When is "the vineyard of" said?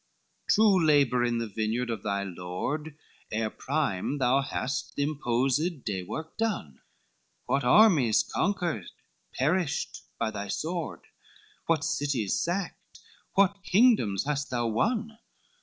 1.37-2.01